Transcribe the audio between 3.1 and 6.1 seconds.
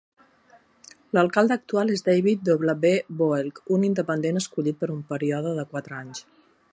Boelk, un independent escollit per un període de quatre